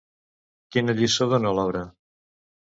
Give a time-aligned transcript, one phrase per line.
[0.75, 1.85] Quina lliçó dona l'obra?